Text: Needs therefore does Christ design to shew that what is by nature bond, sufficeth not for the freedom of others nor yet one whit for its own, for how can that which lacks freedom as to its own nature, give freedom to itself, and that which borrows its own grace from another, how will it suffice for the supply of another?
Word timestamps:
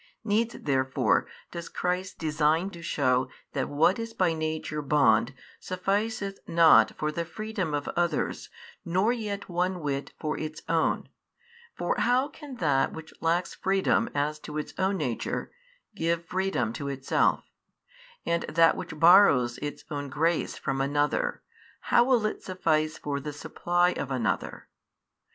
Needs 0.23 0.55
therefore 0.59 1.27
does 1.51 1.69
Christ 1.69 2.17
design 2.17 2.71
to 2.71 2.81
shew 2.81 3.29
that 3.53 3.69
what 3.69 3.99
is 3.99 4.15
by 4.15 4.33
nature 4.33 4.81
bond, 4.81 5.35
sufficeth 5.59 6.39
not 6.47 6.97
for 6.97 7.11
the 7.11 7.23
freedom 7.23 7.75
of 7.75 7.87
others 7.89 8.49
nor 8.83 9.13
yet 9.13 9.47
one 9.47 9.79
whit 9.79 10.11
for 10.19 10.39
its 10.39 10.63
own, 10.67 11.07
for 11.75 11.97
how 11.99 12.29
can 12.29 12.55
that 12.55 12.91
which 12.93 13.13
lacks 13.21 13.53
freedom 13.53 14.09
as 14.15 14.39
to 14.39 14.57
its 14.57 14.73
own 14.79 14.97
nature, 14.97 15.51
give 15.93 16.25
freedom 16.25 16.73
to 16.73 16.87
itself, 16.87 17.43
and 18.25 18.41
that 18.49 18.75
which 18.75 18.97
borrows 18.99 19.59
its 19.59 19.83
own 19.91 20.09
grace 20.09 20.57
from 20.57 20.81
another, 20.81 21.43
how 21.93 22.03
will 22.03 22.25
it 22.25 22.41
suffice 22.41 22.97
for 22.97 23.19
the 23.19 23.31
supply 23.33 23.91
of 23.91 24.09
another? 24.09 24.67